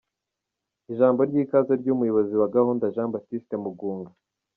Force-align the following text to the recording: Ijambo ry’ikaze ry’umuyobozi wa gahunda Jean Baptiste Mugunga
Ijambo 0.91 1.19
ry’ikaze 1.29 1.73
ry’umuyobozi 1.81 2.33
wa 2.41 2.47
gahunda 2.55 2.91
Jean 2.93 3.11
Baptiste 3.13 3.53
Mugunga 3.63 4.11